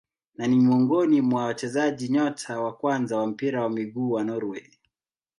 Na 0.37 0.47
ni 0.47 0.55
miongoni 0.55 1.21
mwa 1.21 1.45
wachezaji 1.45 2.09
nyota 2.09 2.59
wa 2.59 2.73
kwanza 2.73 3.17
wa 3.17 3.27
mpira 3.27 3.61
wa 3.63 3.69
miguu 3.69 4.11
wa 4.11 4.23
Norway. 4.23 4.69